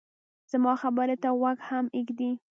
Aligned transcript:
زما 0.51 0.73
خبرې 0.81 1.15
ته 1.23 1.29
غوږ 1.39 1.57
هم 1.67 1.85
ږدې 2.05 2.31